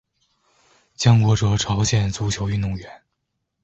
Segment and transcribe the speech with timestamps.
[0.95, 3.03] 姜国哲朝鲜足球运动员。